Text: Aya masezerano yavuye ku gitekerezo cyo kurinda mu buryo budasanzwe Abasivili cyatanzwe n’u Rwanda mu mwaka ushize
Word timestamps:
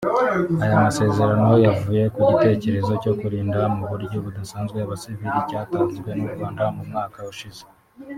Aya 0.63 0.83
masezerano 0.85 1.51
yavuye 1.65 2.03
ku 2.13 2.19
gitekerezo 2.31 2.93
cyo 3.03 3.13
kurinda 3.19 3.59
mu 3.75 3.83
buryo 3.91 4.17
budasanzwe 4.25 4.77
Abasivili 4.85 5.39
cyatanzwe 5.49 6.09
n’u 6.17 6.27
Rwanda 6.33 6.63
mu 6.75 6.83
mwaka 6.89 7.19
ushize 7.33 7.63